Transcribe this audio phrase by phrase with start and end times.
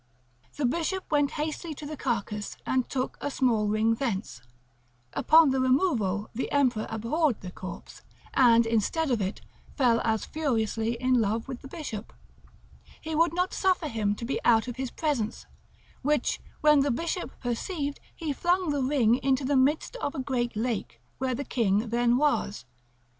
[0.57, 4.41] The bishop went hastily to the carcass, and took a small ring thence;
[5.13, 8.01] upon the removal the emperor abhorred the corpse,
[8.33, 9.41] and, instead of it,
[9.75, 12.13] fell as furiously in love with the bishop,
[12.99, 15.45] he would not suffer him to be out of his presence;
[16.01, 20.55] which when the bishop perceived, he flung the ring into the midst of a great
[20.55, 22.65] lake, where the king then was.